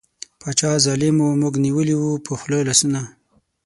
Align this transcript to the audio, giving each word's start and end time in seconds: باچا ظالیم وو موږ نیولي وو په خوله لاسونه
باچا 0.41 0.71
ظالیم 0.85 1.15
وو 1.19 1.29
موږ 1.41 1.53
نیولي 1.65 1.95
وو 1.97 2.11
په 2.25 2.31
خوله 2.39 2.59
لاسونه 2.67 3.01